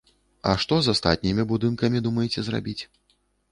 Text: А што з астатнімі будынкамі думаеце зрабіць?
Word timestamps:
А 0.51 0.55
што 0.63 0.79
з 0.85 0.93
астатнімі 0.97 1.45
будынкамі 1.53 2.03
думаеце 2.09 2.47
зрабіць? 2.51 2.79